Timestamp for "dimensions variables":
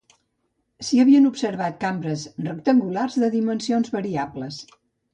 3.39-4.63